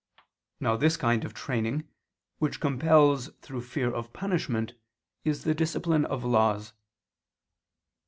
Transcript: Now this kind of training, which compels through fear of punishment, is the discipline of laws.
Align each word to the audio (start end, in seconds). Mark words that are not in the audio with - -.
Now 0.59 0.77
this 0.77 0.97
kind 0.97 1.23
of 1.23 1.35
training, 1.35 1.87
which 2.39 2.59
compels 2.59 3.29
through 3.43 3.61
fear 3.61 3.93
of 3.93 4.11
punishment, 4.13 4.73
is 5.23 5.43
the 5.43 5.53
discipline 5.53 6.05
of 6.05 6.23
laws. 6.23 6.73